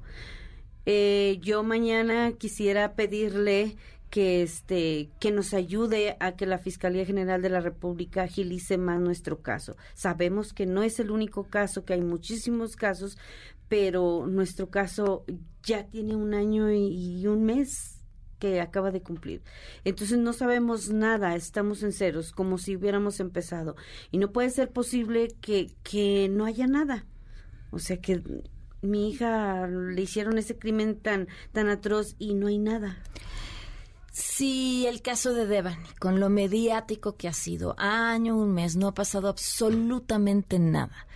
Eh, 0.86 1.38
yo 1.42 1.62
mañana 1.62 2.32
quisiera 2.32 2.94
pedirle 2.94 3.76
que 4.08 4.42
este 4.42 5.10
que 5.20 5.32
nos 5.32 5.52
ayude 5.52 6.16
a 6.18 6.32
que 6.32 6.46
la 6.46 6.56
Fiscalía 6.56 7.04
General 7.04 7.42
de 7.42 7.50
la 7.50 7.60
República 7.60 8.22
agilice 8.22 8.78
más 8.78 9.02
nuestro 9.02 9.42
caso. 9.42 9.76
Sabemos 9.92 10.54
que 10.54 10.64
no 10.64 10.82
es 10.82 10.98
el 10.98 11.10
único 11.10 11.44
caso, 11.44 11.84
que 11.84 11.92
hay 11.92 12.00
muchísimos 12.00 12.74
casos, 12.74 13.18
pero 13.68 14.26
nuestro 14.26 14.70
caso 14.70 15.26
ya 15.62 15.84
tiene 15.88 16.16
un 16.16 16.32
año 16.32 16.72
y 16.72 17.26
un 17.26 17.44
mes 17.44 17.99
que 18.40 18.60
acaba 18.60 18.90
de 18.90 19.02
cumplir. 19.02 19.42
Entonces 19.84 20.18
no 20.18 20.32
sabemos 20.32 20.90
nada, 20.90 21.36
estamos 21.36 21.84
en 21.84 21.92
ceros, 21.92 22.32
como 22.32 22.58
si 22.58 22.74
hubiéramos 22.74 23.20
empezado. 23.20 23.76
Y 24.10 24.18
no 24.18 24.32
puede 24.32 24.50
ser 24.50 24.72
posible 24.72 25.28
que, 25.40 25.70
que 25.84 26.28
no 26.28 26.46
haya 26.46 26.66
nada. 26.66 27.06
O 27.70 27.78
sea 27.78 28.00
que 28.00 28.22
mi 28.82 29.10
hija 29.10 29.68
le 29.68 30.02
hicieron 30.02 30.38
ese 30.38 30.58
crimen 30.58 30.98
tan, 30.98 31.28
tan 31.52 31.68
atroz 31.68 32.16
y 32.18 32.34
no 32.34 32.48
hay 32.48 32.58
nada. 32.58 32.98
Si 34.10 34.86
el 34.88 35.02
caso 35.02 35.34
de 35.34 35.46
Devani, 35.46 35.86
con 36.00 36.18
lo 36.18 36.28
mediático 36.30 37.16
que 37.16 37.28
ha 37.28 37.32
sido, 37.32 37.76
año, 37.78 38.36
un 38.36 38.52
mes, 38.52 38.74
no 38.74 38.88
ha 38.88 38.94
pasado 38.94 39.28
absolutamente 39.28 40.58
nada 40.58 41.06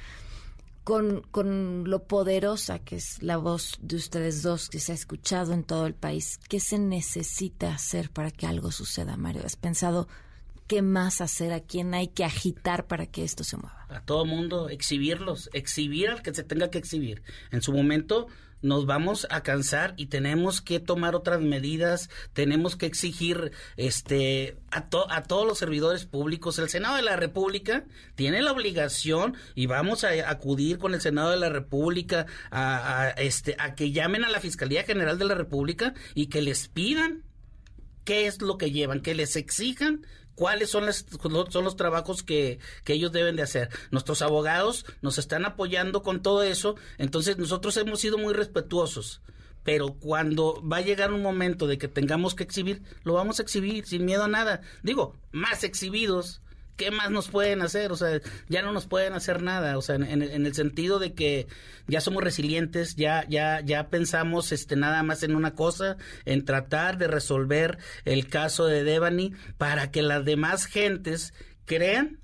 con, 0.84 1.22
con 1.30 1.88
lo 1.88 2.04
poderosa 2.04 2.78
que 2.78 2.96
es 2.96 3.22
la 3.22 3.38
voz 3.38 3.78
de 3.80 3.96
ustedes 3.96 4.42
dos 4.42 4.68
que 4.68 4.78
se 4.78 4.92
ha 4.92 4.94
escuchado 4.94 5.52
en 5.52 5.64
todo 5.64 5.86
el 5.86 5.94
país. 5.94 6.38
¿Qué 6.48 6.60
se 6.60 6.78
necesita 6.78 7.74
hacer 7.74 8.10
para 8.10 8.30
que 8.30 8.46
algo 8.46 8.70
suceda, 8.70 9.16
Mario? 9.16 9.42
¿Has 9.44 9.56
pensado 9.56 10.06
qué 10.66 10.82
más 10.82 11.22
hacer? 11.22 11.52
¿A 11.52 11.60
quién 11.60 11.94
hay 11.94 12.08
que 12.08 12.24
agitar 12.24 12.86
para 12.86 13.06
que 13.06 13.24
esto 13.24 13.44
se 13.44 13.56
mueva? 13.56 13.86
A 13.88 14.00
todo 14.02 14.26
mundo, 14.26 14.68
exhibirlos, 14.68 15.48
exhibir 15.54 16.10
al 16.10 16.22
que 16.22 16.34
se 16.34 16.44
tenga 16.44 16.70
que 16.70 16.78
exhibir. 16.78 17.22
En 17.50 17.62
su 17.62 17.72
momento 17.72 18.26
nos 18.64 18.86
vamos 18.86 19.26
a 19.30 19.42
cansar 19.42 19.94
y 19.96 20.06
tenemos 20.06 20.60
que 20.60 20.80
tomar 20.80 21.14
otras 21.14 21.40
medidas, 21.40 22.08
tenemos 22.32 22.76
que 22.76 22.86
exigir 22.86 23.52
este 23.76 24.56
a, 24.70 24.88
a 25.10 25.22
todos 25.22 25.46
los 25.46 25.58
servidores 25.58 26.06
públicos. 26.06 26.58
El 26.58 26.70
Senado 26.70 26.96
de 26.96 27.02
la 27.02 27.16
República 27.16 27.84
tiene 28.14 28.40
la 28.40 28.52
obligación 28.52 29.36
y 29.54 29.66
vamos 29.66 30.02
a 30.04 30.08
acudir 30.30 30.78
con 30.78 30.94
el 30.94 31.00
Senado 31.00 31.30
de 31.30 31.36
la 31.36 31.50
República 31.50 32.26
a, 32.50 33.10
este 33.18 33.54
a 33.58 33.74
que 33.74 33.92
llamen 33.92 34.24
a 34.24 34.30
la 34.30 34.40
Fiscalía 34.40 34.82
General 34.84 35.18
de 35.18 35.26
la 35.26 35.34
República 35.34 35.92
y 36.14 36.26
que 36.26 36.40
les 36.40 36.68
pidan 36.68 37.22
qué 38.04 38.26
es 38.26 38.40
lo 38.40 38.58
que 38.58 38.70
llevan, 38.70 39.00
que 39.00 39.14
les 39.14 39.36
exijan 39.36 40.06
cuáles 40.34 40.70
son, 40.70 40.86
las, 40.86 41.06
son 41.48 41.64
los 41.64 41.76
trabajos 41.76 42.22
que, 42.22 42.58
que, 42.84 42.94
ellos 42.94 43.12
deben 43.12 43.36
de 43.36 43.42
hacer. 43.42 43.70
Nuestros 43.90 44.22
abogados 44.22 44.84
nos 45.00 45.18
están 45.18 45.44
apoyando 45.44 46.02
con 46.02 46.22
todo 46.22 46.42
eso, 46.42 46.76
entonces 46.98 47.38
nosotros 47.38 47.76
hemos 47.76 48.00
sido 48.00 48.18
muy 48.18 48.34
respetuosos. 48.34 49.20
Pero 49.62 49.94
cuando 49.94 50.62
va 50.62 50.78
a 50.78 50.82
llegar 50.82 51.12
un 51.12 51.22
momento 51.22 51.66
de 51.66 51.78
que 51.78 51.88
tengamos 51.88 52.34
que 52.34 52.42
exhibir, 52.42 52.82
lo 53.02 53.14
vamos 53.14 53.38
a 53.38 53.42
exhibir 53.42 53.86
sin 53.86 54.04
miedo 54.04 54.24
a 54.24 54.28
nada. 54.28 54.60
Digo, 54.82 55.16
más 55.32 55.64
exhibidos 55.64 56.42
¿qué 56.76 56.90
más 56.90 57.10
nos 57.10 57.28
pueden 57.28 57.62
hacer? 57.62 57.92
O 57.92 57.96
sea, 57.96 58.20
ya 58.48 58.62
no 58.62 58.72
nos 58.72 58.86
pueden 58.86 59.14
hacer 59.14 59.42
nada, 59.42 59.78
o 59.78 59.82
sea, 59.82 59.96
en, 59.96 60.22
el 60.22 60.54
sentido 60.54 60.98
de 60.98 61.14
que 61.14 61.46
ya 61.86 62.00
somos 62.00 62.22
resilientes, 62.22 62.96
ya, 62.96 63.26
ya, 63.28 63.60
ya 63.60 63.88
pensamos 63.88 64.52
este, 64.52 64.76
nada 64.76 65.02
más 65.02 65.22
en 65.22 65.36
una 65.36 65.54
cosa, 65.54 65.96
en 66.24 66.44
tratar 66.44 66.98
de 66.98 67.08
resolver 67.08 67.78
el 68.04 68.28
caso 68.28 68.66
de 68.66 68.84
Devani 68.84 69.32
para 69.58 69.90
que 69.90 70.02
las 70.02 70.24
demás 70.24 70.66
gentes 70.66 71.34
crean 71.64 72.20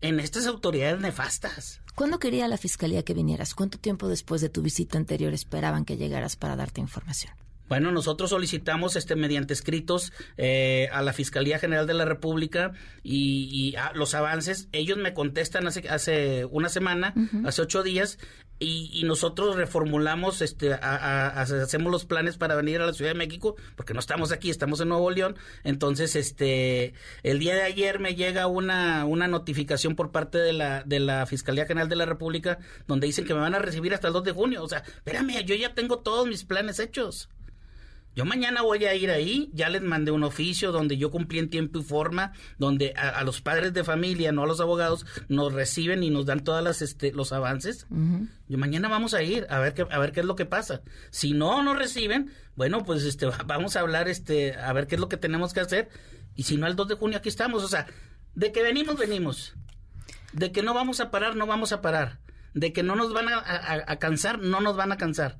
en 0.00 0.20
estas 0.20 0.46
autoridades 0.46 1.00
nefastas. 1.00 1.80
¿Cuándo 1.94 2.18
quería 2.18 2.46
la 2.46 2.58
fiscalía 2.58 3.02
que 3.02 3.14
vinieras? 3.14 3.54
¿Cuánto 3.54 3.78
tiempo 3.78 4.08
después 4.08 4.42
de 4.42 4.50
tu 4.50 4.60
visita 4.60 4.98
anterior 4.98 5.32
esperaban 5.32 5.86
que 5.86 5.96
llegaras 5.96 6.36
para 6.36 6.54
darte 6.54 6.82
información? 6.82 7.32
Bueno, 7.68 7.90
nosotros 7.92 8.30
solicitamos 8.30 8.96
este 8.96 9.16
mediante 9.16 9.54
escritos 9.54 10.12
eh, 10.36 10.88
a 10.92 11.02
la 11.02 11.12
Fiscalía 11.12 11.58
General 11.58 11.86
de 11.86 11.94
la 11.94 12.04
República 12.04 12.72
y, 13.02 13.74
los 13.94 14.14
avances. 14.14 14.68
Ellos 14.72 14.98
me 14.98 15.14
contestan 15.14 15.66
hace, 15.66 15.88
hace 15.88 16.44
una 16.46 16.68
semana, 16.68 17.14
hace 17.44 17.62
ocho 17.62 17.82
días, 17.82 18.18
y, 18.58 19.02
nosotros 19.04 19.56
reformulamos, 19.56 20.40
este, 20.40 20.72
hacemos 20.72 21.92
los 21.92 22.06
planes 22.06 22.38
para 22.38 22.54
venir 22.54 22.80
a 22.80 22.86
la 22.86 22.94
Ciudad 22.94 23.10
de 23.10 23.18
México, 23.18 23.54
porque 23.76 23.92
no 23.92 24.00
estamos 24.00 24.32
aquí, 24.32 24.48
estamos 24.48 24.80
en 24.80 24.88
Nuevo 24.88 25.10
León. 25.10 25.36
Entonces, 25.62 26.16
este, 26.16 26.94
el 27.22 27.38
día 27.38 27.54
de 27.54 27.62
ayer 27.62 27.98
me 27.98 28.14
llega 28.14 28.46
una, 28.46 29.04
una 29.04 29.28
notificación 29.28 29.94
por 29.94 30.10
parte 30.10 30.38
de 30.38 30.54
la, 30.54 30.82
de 30.84 31.00
la 31.00 31.26
Fiscalía 31.26 31.66
General 31.66 31.88
de 31.88 31.96
la 31.96 32.06
República, 32.06 32.58
donde 32.86 33.06
dicen 33.06 33.26
que 33.26 33.34
me 33.34 33.40
van 33.40 33.54
a 33.54 33.58
recibir 33.58 33.92
hasta 33.92 34.08
el 34.08 34.14
2 34.14 34.24
de 34.24 34.32
junio. 34.32 34.62
O 34.62 34.68
sea, 34.68 34.78
espérame, 34.78 35.44
yo 35.44 35.54
ya 35.54 35.74
tengo 35.74 35.98
todos 35.98 36.26
mis 36.26 36.44
planes 36.44 36.78
hechos. 36.78 37.28
Yo 38.16 38.24
mañana 38.24 38.62
voy 38.62 38.82
a 38.86 38.94
ir 38.94 39.10
ahí, 39.10 39.50
ya 39.52 39.68
les 39.68 39.82
mandé 39.82 40.10
un 40.10 40.24
oficio 40.24 40.72
donde 40.72 40.96
yo 40.96 41.10
cumplí 41.10 41.38
en 41.38 41.50
tiempo 41.50 41.80
y 41.80 41.82
forma, 41.82 42.32
donde 42.58 42.94
a, 42.96 43.22
los 43.24 43.42
padres 43.42 43.74
de 43.74 43.84
familia, 43.84 44.32
no 44.32 44.44
a 44.44 44.46
los 44.46 44.60
abogados, 44.60 45.04
nos 45.28 45.52
reciben 45.52 46.02
y 46.02 46.08
nos 46.08 46.24
dan 46.24 46.42
todas 46.42 46.64
las 46.64 46.80
este, 46.80 47.12
los 47.12 47.32
avances. 47.32 47.86
Yo 48.48 48.56
mañana 48.56 48.88
vamos 48.88 49.12
a 49.12 49.22
ir 49.22 49.46
a 49.50 49.58
ver 49.58 49.74
qué 49.74 49.86
a 49.88 49.98
ver 49.98 50.12
qué 50.12 50.20
es 50.20 50.26
lo 50.26 50.34
que 50.34 50.46
pasa. 50.46 50.80
Si 51.10 51.34
no 51.34 51.62
nos 51.62 51.76
reciben, 51.76 52.32
bueno, 52.56 52.84
pues 52.84 53.04
este 53.04 53.26
vamos 53.44 53.76
a 53.76 53.80
hablar 53.80 54.08
este 54.08 54.54
a 54.54 54.72
ver 54.72 54.86
qué 54.86 54.94
es 54.94 55.00
lo 55.00 55.10
que 55.10 55.18
tenemos 55.18 55.52
que 55.52 55.60
hacer 55.60 55.90
y 56.34 56.44
si 56.44 56.56
no 56.56 56.66
el 56.66 56.74
2 56.74 56.88
de 56.88 56.94
junio 56.94 57.18
aquí 57.18 57.28
estamos, 57.28 57.62
o 57.62 57.68
sea, 57.68 57.86
de 58.34 58.50
que 58.50 58.62
venimos 58.62 58.96
venimos. 58.96 59.54
De 60.32 60.52
que 60.52 60.62
no 60.62 60.72
vamos 60.72 61.00
a 61.00 61.10
parar, 61.10 61.36
no 61.36 61.46
vamos 61.46 61.72
a 61.72 61.82
parar 61.82 62.18
de 62.56 62.72
que 62.72 62.82
no 62.82 62.96
nos 62.96 63.12
van 63.12 63.26
a, 63.28 63.96
cansar, 63.98 64.38
no 64.38 64.62
nos 64.62 64.76
van 64.76 64.90
a 64.90 64.96
cansar. 64.96 65.38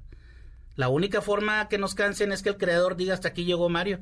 La 0.77 0.89
única 0.89 1.23
forma 1.23 1.69
que 1.69 1.79
nos 1.79 1.95
cansen 1.95 2.33
es 2.33 2.43
que 2.43 2.51
el 2.51 2.57
creador 2.57 2.97
diga 2.97 3.15
hasta 3.15 3.29
aquí 3.29 3.45
llegó 3.45 3.69
Mario. 3.69 4.01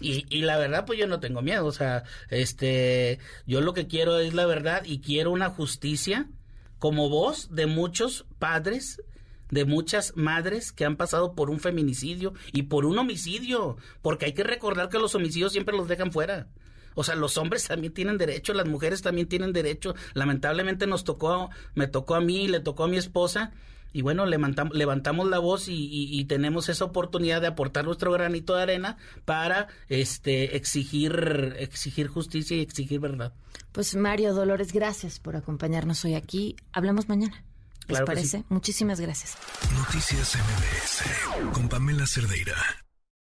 Y, 0.00 0.26
y, 0.28 0.42
la 0.42 0.58
verdad, 0.58 0.84
pues 0.84 0.98
yo 0.98 1.06
no 1.06 1.20
tengo 1.20 1.42
miedo. 1.42 1.64
O 1.64 1.72
sea, 1.72 2.02
este, 2.28 3.20
yo 3.46 3.60
lo 3.60 3.72
que 3.72 3.86
quiero 3.86 4.18
es 4.18 4.34
la 4.34 4.46
verdad 4.46 4.82
y 4.84 5.00
quiero 5.00 5.30
una 5.30 5.48
justicia 5.48 6.28
como 6.80 7.08
voz 7.08 7.54
de 7.54 7.66
muchos 7.66 8.26
padres, 8.40 9.00
de 9.50 9.64
muchas 9.64 10.16
madres 10.16 10.72
que 10.72 10.84
han 10.84 10.96
pasado 10.96 11.36
por 11.36 11.48
un 11.48 11.60
feminicidio 11.60 12.34
y 12.52 12.62
por 12.62 12.84
un 12.84 12.98
homicidio. 12.98 13.76
Porque 14.02 14.26
hay 14.26 14.32
que 14.32 14.42
recordar 14.42 14.88
que 14.88 14.98
los 14.98 15.14
homicidios 15.14 15.52
siempre 15.52 15.76
los 15.76 15.86
dejan 15.86 16.10
fuera. 16.10 16.48
O 16.94 17.04
sea, 17.04 17.14
los 17.14 17.38
hombres 17.38 17.68
también 17.68 17.94
tienen 17.94 18.18
derecho, 18.18 18.52
las 18.54 18.66
mujeres 18.66 19.02
también 19.02 19.28
tienen 19.28 19.52
derecho. 19.52 19.94
Lamentablemente 20.14 20.88
nos 20.88 21.04
tocó, 21.04 21.50
me 21.74 21.86
tocó 21.86 22.16
a 22.16 22.20
mí, 22.20 22.48
le 22.48 22.58
tocó 22.58 22.84
a 22.84 22.88
mi 22.88 22.96
esposa. 22.96 23.52
Y 23.92 24.02
bueno, 24.02 24.26
levantamos, 24.26 24.74
levantamos 24.74 25.28
la 25.28 25.38
voz 25.38 25.66
y, 25.68 26.24
tenemos 26.28 26.68
esa 26.68 26.84
oportunidad 26.84 27.40
de 27.40 27.48
aportar 27.48 27.84
nuestro 27.84 28.12
granito 28.12 28.54
de 28.54 28.62
arena 28.62 28.96
para 29.24 29.68
este 29.88 30.56
exigir, 30.56 31.56
exigir 31.58 32.08
justicia 32.08 32.56
y 32.56 32.60
exigir 32.60 33.00
verdad. 33.00 33.34
Pues 33.72 33.94
Mario 33.94 34.34
Dolores, 34.34 34.72
gracias 34.72 35.18
por 35.18 35.36
acompañarnos 35.36 36.04
hoy 36.04 36.14
aquí. 36.14 36.56
Hablamos 36.72 37.08
mañana. 37.08 37.44
¿Les 37.88 38.00
parece? 38.02 38.44
Muchísimas 38.48 39.00
gracias. 39.00 39.36
Noticias 39.76 40.36
MBS 40.36 41.52
con 41.52 41.68
Pamela 41.68 42.06
Cerdeira. 42.06 42.54